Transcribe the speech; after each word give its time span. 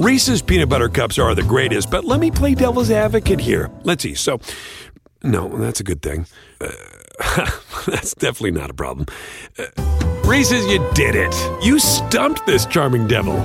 Reese's 0.00 0.40
peanut 0.40 0.70
butter 0.70 0.88
cups 0.88 1.18
are 1.18 1.34
the 1.34 1.42
greatest, 1.42 1.90
but 1.90 2.06
let 2.06 2.20
me 2.20 2.30
play 2.30 2.54
devil's 2.54 2.90
advocate 2.90 3.38
here. 3.38 3.70
Let's 3.82 4.02
see. 4.02 4.14
So, 4.14 4.40
no, 5.22 5.46
that's 5.58 5.80
a 5.80 5.84
good 5.84 6.00
thing. 6.00 6.24
Uh, 6.58 6.70
that's 7.86 8.14
definitely 8.14 8.52
not 8.52 8.70
a 8.70 8.72
problem. 8.72 9.04
Uh, 9.58 9.66
Reese's, 10.24 10.64
you 10.68 10.78
did 10.94 11.14
it. 11.14 11.34
You 11.62 11.78
stumped 11.78 12.46
this 12.46 12.64
charming 12.64 13.08
devil. 13.08 13.36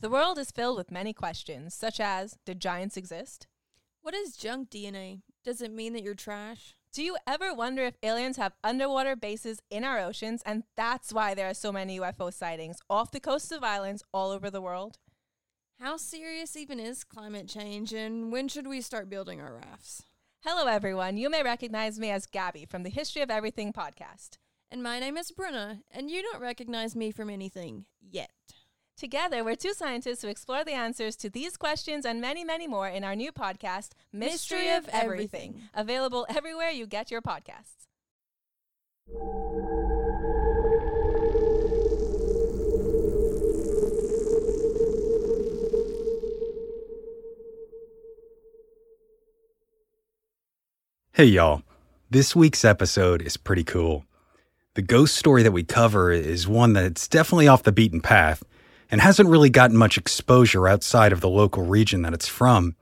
The 0.00 0.10
world 0.10 0.36
is 0.36 0.50
filled 0.50 0.76
with 0.76 0.90
many 0.90 1.12
questions, 1.12 1.74
such 1.74 2.00
as 2.00 2.36
Did 2.44 2.58
giants 2.58 2.96
exist? 2.96 3.46
What 4.02 4.14
is 4.14 4.36
junk 4.36 4.68
DNA? 4.68 5.20
Does 5.44 5.62
it 5.62 5.72
mean 5.72 5.92
that 5.92 6.02
you're 6.02 6.14
trash? 6.14 6.74
Do 6.92 7.02
you 7.02 7.16
ever 7.26 7.54
wonder 7.54 7.84
if 7.84 7.98
aliens 8.02 8.38
have 8.38 8.54
underwater 8.64 9.14
bases 9.14 9.60
in 9.70 9.84
our 9.84 9.98
oceans 10.00 10.42
and 10.46 10.64
that's 10.74 11.12
why 11.12 11.34
there 11.34 11.48
are 11.48 11.54
so 11.54 11.70
many 11.70 12.00
UFO 12.00 12.32
sightings 12.32 12.80
off 12.88 13.10
the 13.10 13.20
coasts 13.20 13.52
of 13.52 13.62
islands 13.62 14.02
all 14.12 14.30
over 14.30 14.50
the 14.50 14.62
world? 14.62 14.98
How 15.78 15.96
serious 15.96 16.56
even 16.56 16.80
is 16.80 17.04
climate 17.04 17.46
change 17.46 17.92
and 17.92 18.32
when 18.32 18.48
should 18.48 18.66
we 18.66 18.80
start 18.80 19.10
building 19.10 19.40
our 19.40 19.54
rafts? 19.54 20.02
Hello, 20.44 20.66
everyone. 20.66 21.16
You 21.18 21.28
may 21.28 21.42
recognize 21.42 21.98
me 21.98 22.10
as 22.10 22.26
Gabby 22.26 22.64
from 22.64 22.84
the 22.84 22.90
History 22.90 23.22
of 23.22 23.30
Everything 23.30 23.72
podcast. 23.72 24.38
And 24.70 24.82
my 24.82 24.98
name 24.98 25.16
is 25.16 25.30
Bruna, 25.30 25.80
and 25.90 26.10
you 26.10 26.22
don't 26.22 26.40
recognize 26.40 26.96
me 26.96 27.10
from 27.10 27.28
anything 27.28 27.84
yet. 28.00 28.30
Together, 28.98 29.44
we're 29.44 29.54
two 29.54 29.74
scientists 29.74 30.22
who 30.22 30.28
explore 30.28 30.64
the 30.64 30.72
answers 30.72 31.14
to 31.14 31.30
these 31.30 31.56
questions 31.56 32.04
and 32.04 32.20
many, 32.20 32.42
many 32.42 32.66
more 32.66 32.88
in 32.88 33.04
our 33.04 33.14
new 33.14 33.30
podcast, 33.30 33.90
Mystery, 34.12 34.58
Mystery 34.58 34.70
of 34.70 34.88
Everything, 34.88 35.50
Everything. 35.50 35.68
available 35.72 36.26
everywhere 36.28 36.70
you 36.70 36.84
get 36.84 37.08
your 37.08 37.22
podcasts. 37.22 37.86
Hey, 51.12 51.26
y'all. 51.26 51.62
This 52.10 52.34
week's 52.34 52.64
episode 52.64 53.22
is 53.22 53.36
pretty 53.36 53.62
cool. 53.62 54.06
The 54.74 54.82
ghost 54.82 55.14
story 55.14 55.44
that 55.44 55.52
we 55.52 55.62
cover 55.62 56.10
is 56.10 56.48
one 56.48 56.72
that's 56.72 57.06
definitely 57.06 57.46
off 57.46 57.62
the 57.62 57.70
beaten 57.70 58.00
path 58.00 58.42
and 58.90 59.00
hasn't 59.00 59.28
really 59.28 59.50
gotten 59.50 59.76
much 59.76 59.98
exposure 59.98 60.68
outside 60.68 61.12
of 61.12 61.20
the 61.20 61.28
local 61.28 61.64
region 61.64 62.02
that 62.02 62.14
it's 62.14 62.28
from. 62.28 62.74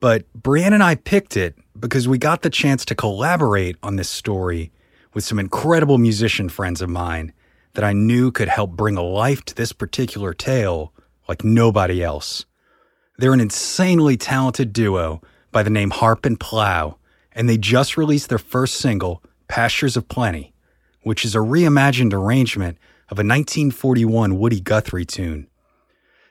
But 0.00 0.32
Brienne 0.34 0.72
and 0.72 0.82
I 0.82 0.94
picked 0.94 1.36
it 1.36 1.56
because 1.78 2.06
we 2.06 2.18
got 2.18 2.42
the 2.42 2.50
chance 2.50 2.84
to 2.86 2.94
collaborate 2.94 3.76
on 3.82 3.96
this 3.96 4.10
story 4.10 4.72
with 5.14 5.24
some 5.24 5.38
incredible 5.38 5.98
musician 5.98 6.48
friends 6.48 6.82
of 6.82 6.90
mine 6.90 7.32
that 7.74 7.84
I 7.84 7.92
knew 7.92 8.30
could 8.30 8.48
help 8.48 8.72
bring 8.72 8.96
a 8.96 9.02
life 9.02 9.44
to 9.46 9.54
this 9.54 9.72
particular 9.72 10.32
tale 10.32 10.92
like 11.28 11.44
nobody 11.44 12.02
else. 12.02 12.44
They're 13.18 13.32
an 13.32 13.40
insanely 13.40 14.16
talented 14.16 14.72
duo 14.72 15.22
by 15.50 15.62
the 15.62 15.70
name 15.70 15.90
Harp 15.90 16.26
and 16.26 16.38
Plow, 16.38 16.98
and 17.32 17.48
they 17.48 17.56
just 17.58 17.96
released 17.96 18.28
their 18.28 18.38
first 18.38 18.74
single, 18.74 19.22
Pastures 19.48 19.96
of 19.96 20.08
Plenty, 20.08 20.52
which 21.02 21.24
is 21.24 21.34
a 21.34 21.38
reimagined 21.38 22.12
arrangement 22.12 22.78
of 23.08 23.18
a 23.18 23.22
1941 23.22 24.38
Woody 24.38 24.60
Guthrie 24.60 25.04
tune. 25.04 25.46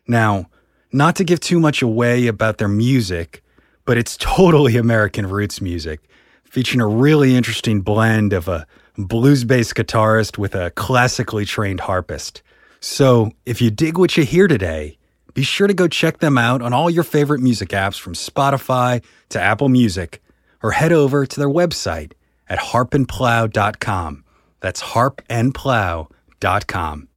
Now, 0.07 0.49
not 0.91 1.15
to 1.15 1.23
give 1.23 1.39
too 1.39 1.59
much 1.59 1.81
away 1.81 2.27
about 2.27 2.57
their 2.57 2.67
music, 2.67 3.43
but 3.85 3.97
it's 3.97 4.17
totally 4.17 4.77
American 4.77 5.27
roots 5.27 5.61
music, 5.61 6.01
featuring 6.43 6.81
a 6.81 6.87
really 6.87 7.35
interesting 7.35 7.81
blend 7.81 8.33
of 8.33 8.47
a 8.47 8.67
blues 8.97 9.43
based 9.43 9.75
guitarist 9.75 10.37
with 10.37 10.53
a 10.55 10.71
classically 10.71 11.45
trained 11.45 11.81
harpist. 11.81 12.41
So, 12.81 13.31
if 13.45 13.61
you 13.61 13.71
dig 13.71 13.97
what 13.97 14.15
you 14.15 14.25
hear 14.25 14.47
today, 14.47 14.97
be 15.33 15.43
sure 15.43 15.67
to 15.67 15.73
go 15.73 15.87
check 15.87 16.19
them 16.19 16.37
out 16.37 16.61
on 16.61 16.73
all 16.73 16.89
your 16.89 17.03
favorite 17.03 17.41
music 17.41 17.69
apps 17.69 17.99
from 17.99 18.13
Spotify 18.13 19.03
to 19.29 19.41
Apple 19.41 19.69
Music, 19.69 20.21
or 20.61 20.71
head 20.71 20.91
over 20.91 21.25
to 21.25 21.39
their 21.39 21.49
website 21.49 22.13
at 22.47 22.59
harpandplow.com. 22.59 24.23
That's 24.59 24.81
harpandplow.com. 24.81 26.14
Inc.com. 26.41 27.14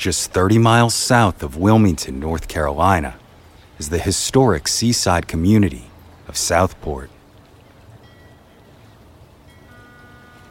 Just 0.00 0.32
30 0.32 0.56
miles 0.56 0.94
south 0.94 1.42
of 1.42 1.58
Wilmington, 1.58 2.18
North 2.18 2.48
Carolina, 2.48 3.18
is 3.78 3.90
the 3.90 3.98
historic 3.98 4.66
seaside 4.66 5.28
community 5.28 5.90
of 6.26 6.38
Southport. 6.38 7.10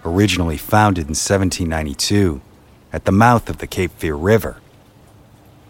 Originally 0.05 0.55
founded 0.55 1.05
in 1.05 1.17
1792 1.17 2.41
at 2.93 3.05
the 3.05 3.11
mouth 3.11 3.49
of 3.49 3.57
the 3.57 3.65
Cape 3.65 3.89
Fear 3.97 4.13
River, 4.13 4.61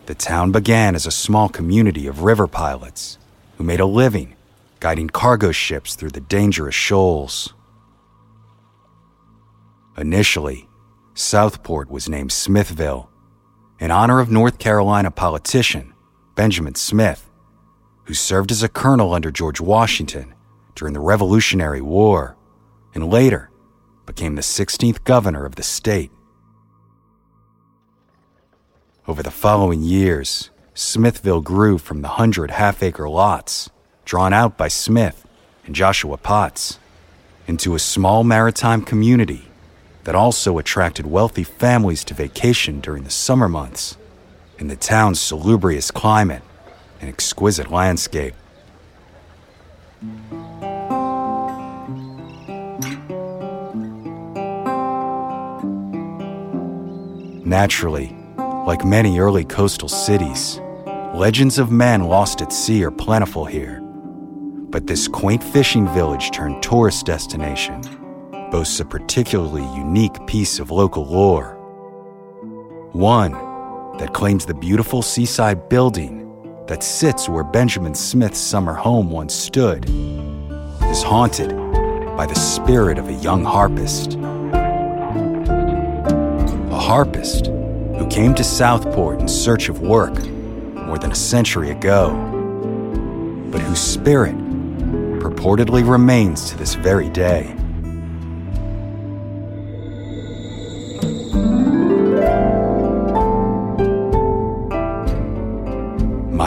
the 0.08 0.14
town 0.14 0.52
began 0.52 0.94
as 0.94 1.06
a 1.06 1.22
small 1.26 1.48
community 1.48 2.06
of 2.06 2.24
river 2.24 2.48
pilots 2.48 3.18
who 3.56 3.64
made 3.64 3.80
a 3.80 3.86
living 3.86 4.36
guiding 4.82 5.10
cargo 5.10 5.54
ships 5.54 5.96
through 5.96 6.12
the 6.12 6.20
dangerous 6.20 6.76
shoals. 6.76 7.54
Initially, 9.98 10.68
Southport 11.14 11.90
was 11.90 12.10
named 12.10 12.34
Smithville 12.34 13.10
in 13.80 13.92
honor 13.92 14.20
of 14.20 14.30
North 14.30 14.60
Carolina 14.60 15.10
politician 15.10 15.94
Benjamin 16.36 16.76
Smith, 16.76 17.30
who 18.06 18.14
served 18.14 18.52
as 18.52 18.64
a 18.64 18.70
colonel 18.70 19.14
under 19.14 19.32
George 19.32 19.62
Washington 19.62 20.34
during 20.76 20.94
the 20.94 21.00
Revolutionary 21.00 21.82
War 21.82 22.36
and 22.94 23.10
later 23.10 23.50
became 24.06 24.36
the 24.36 24.42
16th 24.42 25.04
governor 25.04 25.46
of 25.46 25.56
the 25.56 25.64
state. 25.64 26.12
Over 29.08 29.24
the 29.24 29.32
following 29.32 29.82
years, 29.82 30.50
Smithville 30.74 31.42
grew 31.42 31.78
from 31.78 32.02
the 32.02 32.08
hundred 32.10 32.52
half 32.52 32.84
acre 32.84 33.10
lots 33.10 33.70
drawn 34.06 34.34
out 34.34 34.58
by 34.58 34.68
Smith 34.68 35.26
and 35.66 35.76
Joshua 35.76 36.18
Potts 36.18 36.80
into 37.48 37.76
a 37.76 37.80
small 37.80 38.24
maritime 38.24 38.82
community 38.82 39.49
that 40.09 40.16
also 40.16 40.58
attracted 40.58 41.06
wealthy 41.06 41.44
families 41.44 42.03
to 42.03 42.16
vacation 42.16 42.80
during 42.80 43.03
the 43.03 43.12
summer 43.12 43.47
months 43.47 43.96
in 44.58 44.68
the 44.68 44.75
town's 44.75 45.22
salubrious 45.22 45.92
climate 45.92 46.42
and 47.00 47.08
exquisite 47.08 47.70
landscape. 47.70 48.34
Naturally, 57.46 58.18
like 58.66 58.84
many 58.84 59.19
early 59.19 59.46
coastal 59.46 59.90
cities, 59.90 60.59
legends 61.14 61.59
of 61.59 61.69
men 61.69 62.06
lost 62.06 62.42
at 62.42 62.52
sea 62.52 62.84
are 62.84 62.90
plentiful 62.90 63.46
here. 63.46 63.80
But 64.72 64.88
this 64.88 65.08
quaint 65.08 65.44
fishing 65.44 65.88
village 65.90 66.31
turned 66.31 66.64
tourist 66.64 67.06
destination 67.06 67.99
boasts 68.52 68.80
a 68.80 68.86
particularly 68.86 69.64
unique 69.76 70.26
piece 70.28 70.60
of 70.60 70.72
local 70.72 71.06
lore. 71.06 71.56
One 72.94 73.34
that 74.00 74.14
claims 74.14 74.46
the 74.46 74.54
beautiful 74.54 75.02
seaside 75.02 75.70
building 75.70 76.25
that 76.68 76.84
sits 76.84 77.28
where 77.28 77.44
Benjamin 77.44 77.96
Smith's 77.96 78.40
summer 78.40 78.74
home 78.74 79.12
once 79.12 79.34
stood 79.34 79.86
is 80.86 81.04
haunted 81.04 81.50
by 82.16 82.25
the 82.25 82.36
spirit 82.36 82.98
of 82.98 83.07
a 83.07 83.13
young 83.13 83.44
harpist. 83.44 84.16
A 86.72 86.80
harpist 86.80 87.48
who 87.48 88.07
came 88.10 88.34
to 88.36 88.44
Southport 88.44 89.19
in 89.19 89.28
search 89.28 89.69
of 89.69 89.81
work 89.81 90.18
more 90.75 90.98
than 90.98 91.12
a 91.12 91.16
century 91.16 91.69
ago, 91.69 92.12
but 93.51 93.62
whose 93.62 93.80
spirit 93.80 94.36
purportedly 95.19 95.88
remains 95.88 96.50
to 96.50 96.57
this 96.57 96.75
very 96.75 97.10
day. 97.10 97.56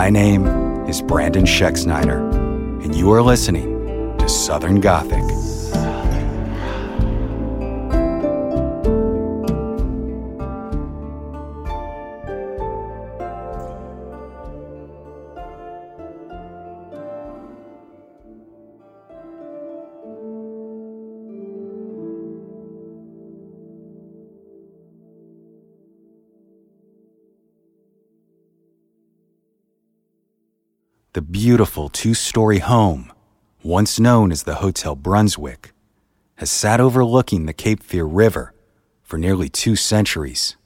My 0.03 0.11
name 0.11 0.49
is 0.89 1.01
Brandon 1.01 1.45
Schexnayder, 1.45 2.19
and 2.85 2.93
you 2.93 3.13
are 3.13 3.23
listening 3.23 4.19
to 4.19 4.29
Southern 4.29 4.81
Gothic. 4.81 5.23
The 31.15 31.21
beautiful 31.21 31.91
two 31.91 32.15
story 32.15 32.61
home, 32.61 33.13
once 33.63 34.01
known 34.01 34.33
as 34.33 34.45
the 34.45 34.57
Hotel 34.57 34.97
Brunswick, 34.97 35.73
has 36.37 36.51
sat 36.51 36.81
overlooking 36.81 37.45
the 37.45 37.53
Cape 37.53 37.83
Fear 37.83 38.07
River 38.07 38.55
for 39.03 39.19
nearly 39.19 39.51
two 39.51 39.77
centuries. 39.77 40.57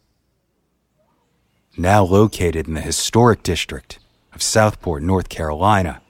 Now 1.77 2.05
located 2.05 2.69
in 2.69 2.75
the 2.75 2.81
historic 2.81 3.43
district 3.43 3.99
of 4.33 4.41
Southport, 4.41 5.03
North 5.03 5.29
Carolina, 5.29 6.01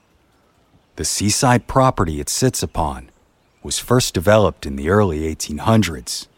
the 0.96 1.06
seaside 1.06 1.66
property 1.66 2.20
it 2.20 2.28
sits 2.28 2.62
upon 2.62 3.10
was 3.62 3.78
first 3.78 4.12
developed 4.12 4.66
in 4.66 4.76
the 4.76 4.90
early 4.90 5.34
1800s 5.34 6.28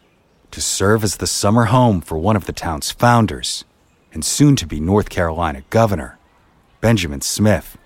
to 0.51 0.61
serve 0.61 1.03
as 1.03 1.17
the 1.17 1.27
summer 1.27 1.65
home 1.65 1.99
for 1.99 2.17
one 2.17 2.37
of 2.37 2.45
the 2.45 2.53
town's 2.53 2.91
founders 2.91 3.65
and 4.13 4.23
soon 4.23 4.55
to 4.55 4.65
be 4.65 4.79
North 4.79 5.09
Carolina 5.09 5.63
governor, 5.69 6.17
Benjamin 6.79 7.19
Smith. 7.19 7.77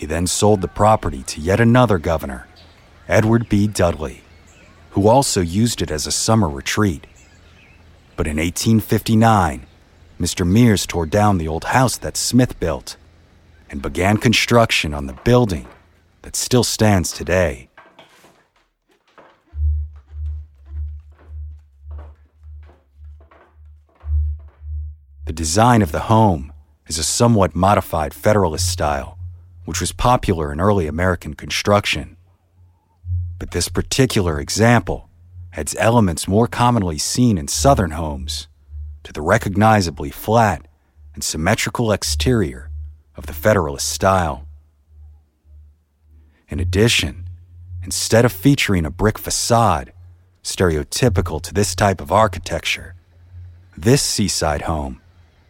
He 0.00 0.06
then 0.06 0.26
sold 0.26 0.62
the 0.62 0.66
property 0.68 1.22
to 1.24 1.42
yet 1.42 1.60
another 1.60 1.98
governor, 1.98 2.48
Edward 3.06 3.50
B. 3.50 3.66
Dudley, 3.66 4.22
who 4.92 5.08
also 5.08 5.42
used 5.42 5.82
it 5.82 5.90
as 5.90 6.06
a 6.06 6.10
summer 6.10 6.48
retreat. 6.48 7.06
But 8.16 8.26
in 8.26 8.38
1859, 8.38 9.66
Mr. 10.18 10.48
Mears 10.48 10.86
tore 10.86 11.04
down 11.04 11.36
the 11.36 11.46
old 11.46 11.64
house 11.64 11.98
that 11.98 12.16
Smith 12.16 12.58
built 12.58 12.96
and 13.68 13.82
began 13.82 14.16
construction 14.16 14.94
on 14.94 15.04
the 15.04 15.12
building 15.12 15.68
that 16.22 16.34
still 16.34 16.64
stands 16.64 17.12
today. 17.12 17.68
The 25.26 25.34
design 25.34 25.82
of 25.82 25.92
the 25.92 26.08
home 26.08 26.54
is 26.86 26.96
a 26.96 27.04
somewhat 27.04 27.54
modified 27.54 28.14
Federalist 28.14 28.66
style, 28.66 29.18
which 29.70 29.80
was 29.80 29.92
popular 29.92 30.52
in 30.52 30.60
early 30.60 30.88
American 30.88 31.32
construction. 31.32 32.16
But 33.38 33.52
this 33.52 33.68
particular 33.68 34.40
example 34.40 35.08
adds 35.52 35.76
elements 35.78 36.26
more 36.26 36.48
commonly 36.48 36.98
seen 36.98 37.38
in 37.38 37.46
Southern 37.46 37.92
homes 37.92 38.48
to 39.04 39.12
the 39.12 39.22
recognizably 39.22 40.10
flat 40.10 40.66
and 41.14 41.22
symmetrical 41.22 41.92
exterior 41.92 42.68
of 43.14 43.26
the 43.26 43.32
Federalist 43.32 43.88
style. 43.88 44.44
In 46.48 46.58
addition, 46.58 47.28
instead 47.84 48.24
of 48.24 48.32
featuring 48.32 48.84
a 48.84 48.90
brick 48.90 49.18
facade, 49.20 49.92
stereotypical 50.42 51.40
to 51.42 51.54
this 51.54 51.76
type 51.76 52.00
of 52.00 52.10
architecture, 52.10 52.96
this 53.76 54.02
seaside 54.02 54.62
home 54.62 55.00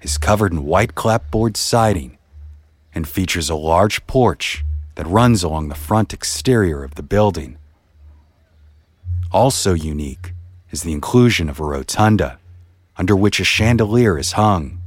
is 0.02 0.18
covered 0.18 0.52
in 0.52 0.66
white 0.66 0.94
clapboard 0.94 1.56
siding 1.56 2.18
and 2.94 3.08
features 3.08 3.48
a 3.48 3.54
large 3.54 4.06
porch 4.06 4.64
that 4.96 5.06
runs 5.06 5.42
along 5.42 5.68
the 5.68 5.74
front 5.74 6.12
exterior 6.12 6.82
of 6.84 6.94
the 6.94 7.02
building. 7.02 7.56
Also 9.32 9.74
unique 9.74 10.34
is 10.70 10.82
the 10.82 10.92
inclusion 10.92 11.48
of 11.48 11.60
a 11.60 11.64
rotunda 11.64 12.38
under 12.96 13.16
which 13.16 13.40
a 13.40 13.44
chandelier 13.44 14.18
is 14.18 14.32
hung. 14.32 14.80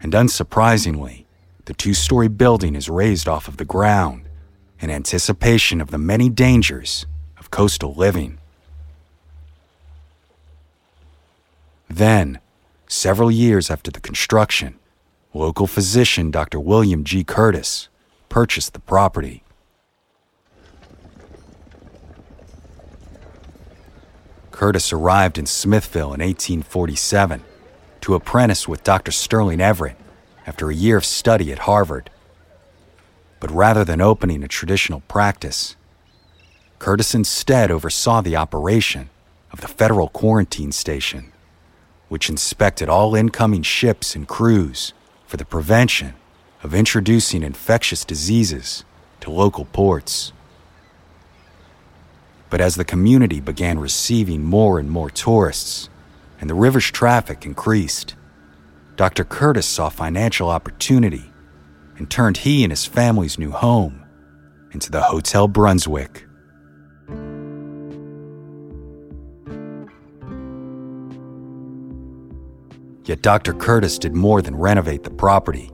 And 0.00 0.12
unsurprisingly, 0.12 1.24
the 1.64 1.74
two 1.74 1.94
story 1.94 2.28
building 2.28 2.76
is 2.76 2.88
raised 2.88 3.26
off 3.26 3.48
of 3.48 3.56
the 3.56 3.64
ground 3.64 4.28
in 4.78 4.90
anticipation 4.90 5.80
of 5.80 5.90
the 5.90 5.98
many 5.98 6.28
dangers 6.28 7.06
of 7.38 7.50
coastal 7.50 7.94
living. 7.94 8.38
Then, 11.88 12.40
several 12.86 13.30
years 13.30 13.70
after 13.70 13.90
the 13.90 14.00
construction, 14.00 14.78
local 15.36 15.66
physician 15.66 16.30
Dr. 16.30 16.58
William 16.58 17.04
G. 17.04 17.22
Curtis 17.22 17.88
purchased 18.28 18.72
the 18.72 18.80
property. 18.80 19.42
Curtis 24.50 24.92
arrived 24.92 25.36
in 25.36 25.44
Smithville 25.44 26.14
in 26.14 26.20
1847 26.20 27.44
to 28.00 28.14
apprentice 28.14 28.66
with 28.66 28.82
Dr. 28.82 29.12
Sterling 29.12 29.60
Everett 29.60 29.96
after 30.46 30.70
a 30.70 30.74
year 30.74 30.96
of 30.96 31.04
study 31.04 31.52
at 31.52 31.60
Harvard. 31.60 32.08
But 33.38 33.50
rather 33.50 33.84
than 33.84 34.00
opening 34.00 34.42
a 34.42 34.48
traditional 34.48 35.00
practice, 35.00 35.76
Curtis 36.78 37.14
instead 37.14 37.70
oversaw 37.70 38.22
the 38.22 38.36
operation 38.36 39.10
of 39.52 39.60
the 39.60 39.68
federal 39.68 40.08
quarantine 40.08 40.72
station, 40.72 41.32
which 42.08 42.30
inspected 42.30 42.88
all 42.88 43.14
incoming 43.14 43.62
ships 43.62 44.14
and 44.14 44.26
crews 44.26 44.94
for 45.26 45.36
the 45.36 45.44
prevention 45.44 46.14
of 46.62 46.74
introducing 46.74 47.42
infectious 47.42 48.04
diseases 48.04 48.84
to 49.20 49.30
local 49.30 49.64
ports. 49.66 50.32
But 52.48 52.60
as 52.60 52.76
the 52.76 52.84
community 52.84 53.40
began 53.40 53.78
receiving 53.78 54.44
more 54.44 54.78
and 54.78 54.90
more 54.90 55.10
tourists 55.10 55.88
and 56.40 56.48
the 56.48 56.54
river's 56.54 56.90
traffic 56.90 57.44
increased, 57.44 58.14
Dr. 58.96 59.24
Curtis 59.24 59.66
saw 59.66 59.88
financial 59.88 60.48
opportunity 60.48 61.32
and 61.98 62.10
turned 62.10 62.38
he 62.38 62.62
and 62.62 62.72
his 62.72 62.86
family's 62.86 63.38
new 63.38 63.50
home 63.50 64.04
into 64.70 64.90
the 64.90 65.02
Hotel 65.02 65.48
Brunswick. 65.48 66.25
Yet 73.06 73.22
Dr. 73.22 73.54
Curtis 73.54 73.98
did 73.98 74.14
more 74.14 74.42
than 74.42 74.56
renovate 74.56 75.04
the 75.04 75.10
property. 75.10 75.70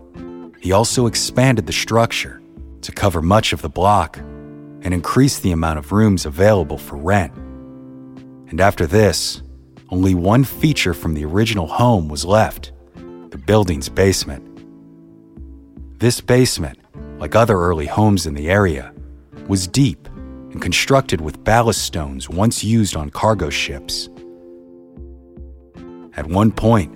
He 0.60 0.72
also 0.72 1.06
expanded 1.06 1.66
the 1.66 1.72
structure 1.72 2.42
to 2.82 2.92
cover 2.92 3.22
much 3.22 3.54
of 3.54 3.62
the 3.62 3.70
block 3.70 4.18
and 4.18 4.92
increase 4.92 5.38
the 5.38 5.52
amount 5.52 5.78
of 5.78 5.92
rooms 5.92 6.26
available 6.26 6.76
for 6.76 6.96
rent. 6.96 7.34
And 8.48 8.60
after 8.60 8.86
this, 8.86 9.42
only 9.88 10.14
one 10.14 10.44
feature 10.44 10.92
from 10.92 11.14
the 11.14 11.24
original 11.24 11.66
home 11.66 12.08
was 12.08 12.24
left 12.24 12.72
the 13.30 13.38
building's 13.38 13.88
basement. 13.88 14.46
This 15.98 16.20
basement, 16.20 16.78
like 17.18 17.34
other 17.34 17.56
early 17.56 17.86
homes 17.86 18.26
in 18.26 18.34
the 18.34 18.50
area, 18.50 18.92
was 19.48 19.66
deep 19.66 20.06
and 20.50 20.60
constructed 20.60 21.22
with 21.22 21.42
ballast 21.44 21.82
stones 21.82 22.28
once 22.28 22.62
used 22.62 22.94
on 22.94 23.08
cargo 23.08 23.48
ships. 23.48 24.10
At 26.14 26.26
one 26.26 26.52
point, 26.52 26.94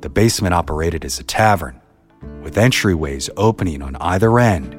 the 0.00 0.08
basement 0.08 0.54
operated 0.54 1.04
as 1.04 1.18
a 1.18 1.24
tavern, 1.24 1.80
with 2.42 2.56
entryways 2.56 3.28
opening 3.36 3.82
on 3.82 3.96
either 3.96 4.38
end 4.38 4.74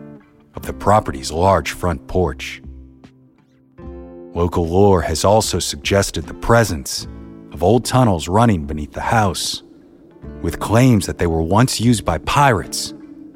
of 0.55 0.65
the 0.65 0.73
property's 0.73 1.31
large 1.31 1.71
front 1.71 2.07
porch. 2.07 2.61
Local 4.33 4.67
lore 4.67 5.01
has 5.01 5.23
also 5.23 5.59
suggested 5.59 6.25
the 6.25 6.33
presence 6.33 7.07
of 7.51 7.63
old 7.63 7.85
tunnels 7.85 8.27
running 8.27 8.65
beneath 8.65 8.93
the 8.93 9.01
house, 9.01 9.63
with 10.41 10.59
claims 10.59 11.05
that 11.05 11.17
they 11.17 11.27
were 11.27 11.41
once 11.41 11.79
used 11.79 12.05
by 12.05 12.17
pirates 12.19 12.93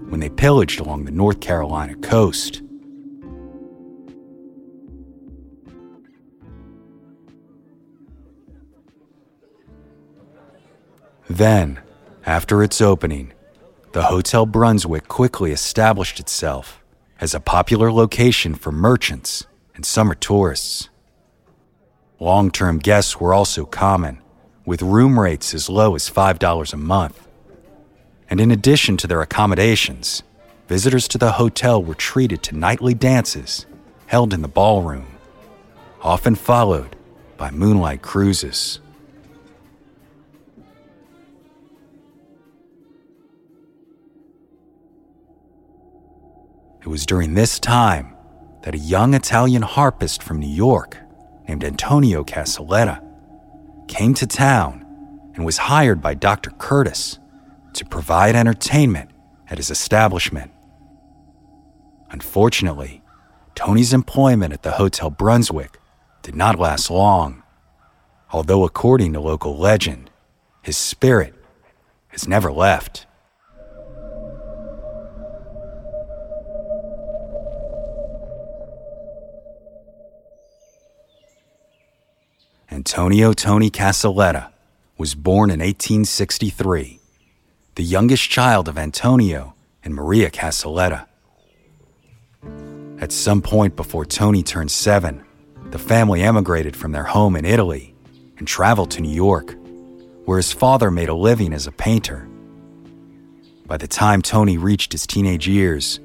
when 0.10 0.20
they 0.20 0.30
pillaged 0.30 0.80
along 0.80 1.06
the 1.06 1.12
North 1.12 1.40
Carolina 1.40 1.96
coast. 1.96 2.63
Then, 11.34 11.80
after 12.28 12.62
its 12.62 12.80
opening, 12.80 13.34
the 13.94 14.04
Hotel 14.04 14.46
Brunswick 14.46 15.08
quickly 15.08 15.52
established 15.52 16.20
itself 16.20 16.84
as 17.20 17.34
a 17.34 17.40
popular 17.40 17.92
location 17.92 18.54
for 18.54 18.72
merchants 18.72 19.48
and 19.74 19.84
summer 19.84 20.14
tourists. 20.14 20.90
Long 22.20 22.52
term 22.52 22.78
guests 22.78 23.20
were 23.20 23.34
also 23.34 23.66
common, 23.66 24.20
with 24.64 24.84
room 24.84 25.20
rates 25.20 25.56
as 25.56 25.70
low 25.70 25.96
as 25.96 26.08
$5 26.08 26.72
a 26.72 26.78
month. 26.78 27.28
And 28.30 28.40
in 28.40 28.52
addition 28.52 28.96
to 28.98 29.08
their 29.08 29.24
accommodations, 29.24 30.22
visitors 30.68 31.08
to 31.08 31.18
the 31.18 31.32
hotel 31.32 31.84
were 31.84 31.96
treated 31.96 32.44
to 32.44 32.56
nightly 32.56 32.94
dances 32.94 33.66
held 34.06 34.36
in 34.36 34.44
the 34.44 34.48
ballroom, 34.48 35.08
often 36.04 36.36
followed 36.36 36.96
by 37.38 37.50
moonlight 37.50 38.04
cruises. 38.04 38.80
It 46.84 46.90
was 46.90 47.06
during 47.06 47.34
this 47.34 47.60
time 47.60 48.14
that 48.64 48.76
a 48.76 48.78
young 48.78 49.14
Italian 49.14 49.62
harpist 49.62 50.22
from 50.22 50.40
New 50.40 50.54
York 50.54 50.98
named 51.48 51.64
Antonio 51.64 52.26
Casaletta 52.26 53.02
came 53.88 54.14
to 54.16 54.28
town 54.28 54.86
and 55.34 55.46
was 55.46 55.60
hired 55.60 56.02
by 56.02 56.14
Dr. 56.14 56.50
Curtis 56.52 57.20
to 57.72 57.86
provide 57.86 58.36
entertainment 58.36 59.12
at 59.50 59.60
his 59.60 59.72
establishment. 59.72 60.52
Unfortunately, 62.12 63.02
Tony's 63.56 63.94
employment 63.94 64.52
at 64.52 64.64
the 64.64 64.72
Hotel 64.72 65.10
Brunswick 65.10 65.80
did 66.22 66.36
not 66.36 66.60
last 66.60 66.90
long, 66.90 67.44
although, 68.34 68.66
according 68.66 69.14
to 69.14 69.22
local 69.22 69.58
legend, 69.58 70.10
his 70.62 70.76
spirit 70.76 71.34
has 72.10 72.28
never 72.28 72.52
left. 72.52 73.06
Antonio 82.74 83.34
Tony 83.34 83.70
Casaletta 83.70 84.52
was 84.98 85.14
born 85.14 85.52
in 85.52 85.60
1863, 85.60 87.00
the 87.76 87.84
youngest 87.84 88.32
child 88.32 88.68
of 88.68 88.80
Antonio 88.80 89.54
and 89.84 89.94
Maria 89.94 90.32
Casaletta. 90.32 91.06
At 93.00 93.12
some 93.12 93.44
point 93.44 93.76
before 93.76 94.06
Tony 94.06 94.42
turned 94.42 94.72
seven, 94.72 95.24
the 95.70 95.78
family 95.78 96.24
emigrated 96.24 96.76
from 96.76 96.94
their 96.94 97.04
home 97.04 97.36
in 97.36 97.46
Italy 97.46 97.94
and 98.40 98.48
traveled 98.48 98.90
to 98.92 99.02
New 99.02 99.14
York, 99.14 99.56
where 100.26 100.38
his 100.38 100.52
father 100.52 100.90
made 100.90 101.10
a 101.10 101.14
living 101.14 101.54
as 101.54 101.68
a 101.68 101.72
painter. 101.72 102.28
By 103.68 103.78
the 103.78 103.88
time 103.88 104.24
Tony 104.24 104.58
reached 104.58 104.94
his 104.94 105.06
teenage 105.06 105.48
years, 105.48 106.00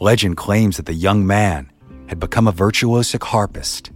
legend 0.00 0.36
claims 0.36 0.78
that 0.78 0.86
the 0.86 0.94
young 0.94 1.24
man 1.24 1.70
had 2.08 2.18
become 2.18 2.48
a 2.48 2.52
virtuosic 2.52 3.22
harpist. 3.22 3.92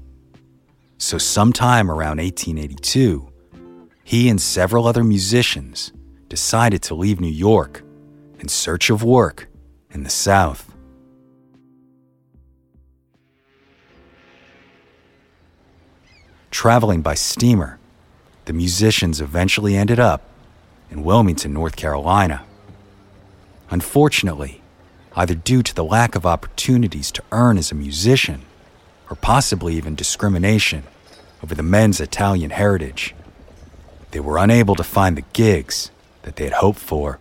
So, 1.03 1.19
sometime 1.19 1.91
around 1.91 2.19
1882, 2.19 3.29
he 4.05 4.29
and 4.29 4.41
several 4.41 4.87
other 4.87 5.03
musicians 5.03 5.93
decided 6.29 6.81
to 6.83 6.95
leave 6.95 7.21
New 7.21 7.27
York 7.27 7.83
in 8.39 8.47
search 8.47 8.89
of 8.89 9.03
work 9.03 9.49
in 9.91 10.05
the 10.05 10.09
South. 10.09 10.73
Traveling 16.53 17.03
by 17.03 17.15
steamer, 17.15 17.81
the 18.45 18.53
musicians 18.53 19.21
eventually 19.21 19.75
ended 19.75 19.99
up 19.99 20.23
in 20.89 21.03
Wilmington, 21.03 21.53
North 21.53 21.75
Carolina. 21.75 22.45
Unfortunately, 23.71 24.63
either 25.17 25.35
due 25.35 25.65
to 25.65 25.75
the 25.75 25.83
lack 25.83 26.15
of 26.15 26.25
opportunities 26.25 27.11
to 27.11 27.25
earn 27.33 27.59
as 27.59 27.73
a 27.73 27.75
musician, 27.75 28.45
or 29.13 29.17
possibly 29.17 29.75
even 29.75 29.95
discrimination 29.95 30.85
over 31.43 31.55
the 31.55 31.63
men's 31.63 32.01
Italian 32.01 32.49
heritage, 32.49 33.15
they 34.11 34.21
were 34.21 34.39
unable 34.39 34.75
to 34.75 34.83
find 34.83 35.19
the 35.19 35.25
gigs 35.35 35.91
that 36.23 36.37
they 36.37 36.45
had 36.45 36.55
hoped 36.55 36.79
for. 36.79 37.19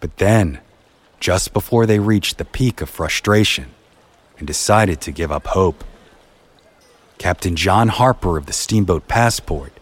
But 0.00 0.18
then, 0.18 0.60
just 1.18 1.54
before 1.54 1.86
they 1.86 1.98
reached 1.98 2.36
the 2.36 2.44
peak 2.44 2.82
of 2.82 2.90
frustration 2.90 3.70
and 4.36 4.46
decided 4.46 5.00
to 5.00 5.12
give 5.12 5.32
up 5.32 5.46
hope, 5.46 5.82
Captain 7.16 7.56
John 7.56 7.88
Harper 7.88 8.36
of 8.36 8.44
the 8.44 8.52
steamboat 8.52 9.08
Passport 9.08 9.72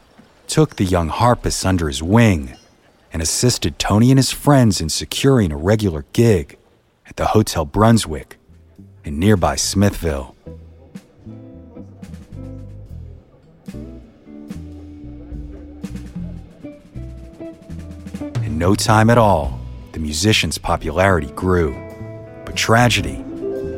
took 0.46 0.76
the 0.76 0.84
young 0.84 1.08
harpists 1.08 1.64
under 1.64 1.88
his 1.88 2.04
wing 2.04 2.54
and 3.12 3.20
assisted 3.20 3.80
Tony 3.80 4.12
and 4.12 4.18
his 4.20 4.30
friends 4.30 4.80
in 4.80 4.90
securing 4.90 5.50
a 5.50 5.56
regular 5.56 6.04
gig 6.12 6.56
at 7.08 7.16
the 7.16 7.26
Hotel 7.26 7.64
Brunswick 7.64 8.36
in 9.04 9.18
nearby 9.18 9.56
Smithville. 9.56 10.34
In 18.42 18.58
no 18.58 18.74
time 18.74 19.10
at 19.10 19.18
all, 19.18 19.58
the 19.92 19.98
musician's 19.98 20.58
popularity 20.58 21.28
grew, 21.28 21.72
but 22.44 22.56
tragedy 22.56 23.22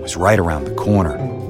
was 0.00 0.16
right 0.16 0.38
around 0.38 0.64
the 0.64 0.74
corner. 0.74 1.41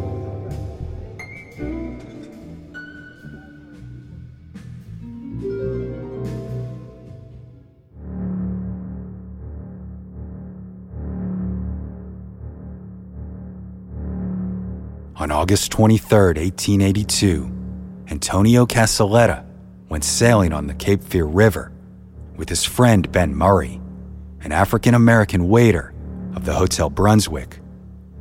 On 15.23 15.31
August 15.31 15.71
23, 15.71 16.19
1882, 16.19 17.49
Antonio 18.11 18.67
Casaletta 18.67 19.45
went 19.89 20.03
sailing 20.03 20.53
on 20.53 20.67
the 20.67 20.75
Cape 20.75 21.01
Fear 21.05 21.27
River 21.27 21.71
with 22.35 22.49
his 22.49 22.65
friend 22.65 23.13
Ben 23.13 23.33
Murray, 23.33 23.81
an 24.41 24.51
African 24.51 24.95
American 24.95 25.49
waiter 25.49 25.95
of 26.35 26.45
the 26.45 26.55
Hotel 26.55 26.91
Brunswick, 26.91 27.61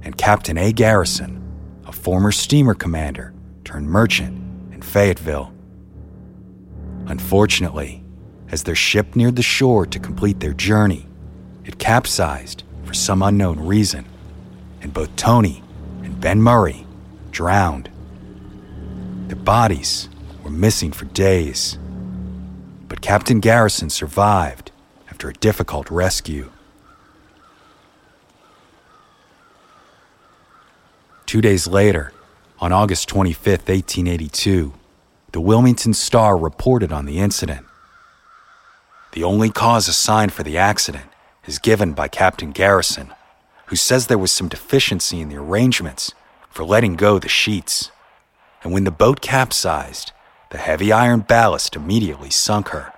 and 0.03 0.15
Captain 0.15 0.59
A. 0.59 0.71
Garrison, 0.71 1.41
a 1.87 1.91
former 1.91 2.31
steamer 2.31 2.75
commander 2.75 3.33
turned 3.63 3.89
merchant 3.89 4.37
in 4.71 4.83
Fayetteville. 4.83 5.51
Unfortunately, 7.07 8.03
as 8.51 8.61
their 8.61 8.75
ship 8.75 9.15
neared 9.15 9.37
the 9.37 9.41
shore 9.41 9.87
to 9.87 9.97
complete 9.97 10.39
their 10.39 10.53
journey, 10.53 11.07
it 11.65 11.79
capsized 11.79 12.63
for 12.83 12.93
some 12.93 13.23
unknown 13.23 13.59
reason, 13.59 14.05
and 14.83 14.93
both 14.93 15.15
Tony 15.15 15.63
and 16.03 16.21
Ben 16.21 16.39
Murray 16.39 16.85
drowned. 17.31 17.89
Their 19.27 19.37
bodies 19.37 20.09
were 20.43 20.49
missing 20.49 20.91
for 20.91 21.05
days, 21.05 21.77
but 22.87 23.01
Captain 23.01 23.39
Garrison 23.39 23.89
survived 23.89 24.71
after 25.09 25.29
a 25.29 25.33
difficult 25.33 25.89
rescue. 25.89 26.51
Two 31.25 31.41
days 31.41 31.65
later, 31.65 32.11
on 32.59 32.73
August 32.73 33.07
25, 33.07 33.45
1882, 33.47 34.73
the 35.31 35.39
Wilmington 35.39 35.93
Star 35.93 36.37
reported 36.37 36.91
on 36.91 37.05
the 37.05 37.19
incident. 37.19 37.65
The 39.13 39.23
only 39.23 39.49
cause 39.49 39.87
assigned 39.87 40.33
for 40.33 40.43
the 40.43 40.57
accident 40.57 41.05
is 41.45 41.57
given 41.57 41.93
by 41.93 42.07
Captain 42.07 42.51
Garrison, 42.51 43.13
who 43.67 43.75
says 43.75 44.07
there 44.07 44.17
was 44.17 44.31
some 44.31 44.49
deficiency 44.49 45.21
in 45.21 45.29
the 45.29 45.37
arrangements 45.37 46.13
for 46.51 46.63
letting 46.63 46.95
go 46.95 47.17
the 47.17 47.29
sheets. 47.29 47.91
And 48.63 48.71
when 48.71 48.83
the 48.83 48.91
boat 48.91 49.21
capsized, 49.21 50.11
the 50.51 50.57
heavy 50.57 50.91
iron 50.91 51.21
ballast 51.21 51.75
immediately 51.75 52.29
sunk 52.29 52.69
her. 52.69 52.93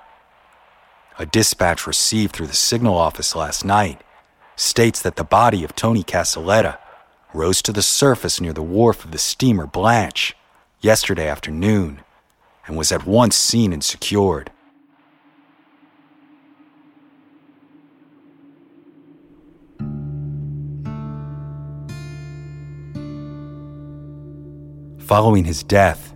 A 1.19 1.25
dispatch 1.25 1.86
received 1.86 2.36
through 2.36 2.48
the 2.48 2.55
signal 2.55 2.98
office 2.98 3.36
last 3.36 3.63
night 3.63 4.01
states 4.55 5.01
that 5.01 5.15
the 5.15 5.24
body 5.24 5.63
of 5.63 5.75
Tony 5.75 6.03
Casaletta 6.03 6.79
rose 7.33 7.62
to 7.62 7.72
the 7.72 7.81
surface 7.81 8.41
near 8.41 8.53
the 8.53 8.62
wharf 8.63 9.05
of 9.05 9.12
the 9.12 9.17
steamer 9.17 9.67
Blanche 9.67 10.36
yesterday 10.81 11.27
afternoon 11.27 12.01
and 12.65 12.75
was 12.75 12.91
at 12.91 13.05
once 13.05 13.36
seen 13.36 13.72
and 13.74 13.83
secured. 13.83 14.51
Following 25.07 25.43
his 25.43 25.63
death, 25.63 26.15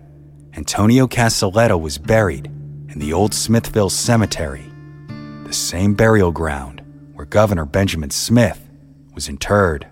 Antonio 0.56 1.08
Casaletta 1.08 1.78
was 1.78 1.98
buried 1.98 2.46
in 2.46 3.00
the 3.00 3.12
old 3.12 3.34
Smithville 3.34 3.90
Cemetery, 3.90 4.66
the 5.44 5.52
same 5.52 5.94
burial 5.94 6.32
ground 6.32 6.82
where 7.14 7.26
Governor 7.26 7.66
Benjamin 7.66 8.12
Smith 8.12 8.70
was 9.14 9.28
interred. 9.28 9.86